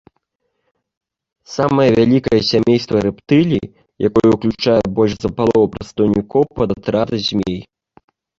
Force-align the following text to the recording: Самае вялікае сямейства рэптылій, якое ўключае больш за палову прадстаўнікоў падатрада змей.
Самае 1.55 1.83
вялікае 1.99 2.39
сямейства 2.51 3.01
рэптылій, 3.07 3.63
якое 4.09 4.29
ўключае 4.33 4.79
больш 5.01 5.13
за 5.27 5.33
палову 5.41 5.71
прадстаўнікоў 5.77 6.43
падатрада 6.63 7.15
змей. 7.29 7.59